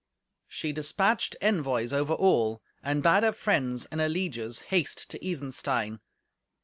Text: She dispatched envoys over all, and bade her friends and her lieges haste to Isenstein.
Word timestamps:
She 0.47 0.73
dispatched 0.73 1.35
envoys 1.41 1.93
over 1.93 2.13
all, 2.13 2.63
and 2.81 3.03
bade 3.03 3.21
her 3.21 3.31
friends 3.31 3.85
and 3.91 4.01
her 4.01 4.09
lieges 4.09 4.61
haste 4.61 5.11
to 5.11 5.19
Isenstein. 5.23 5.99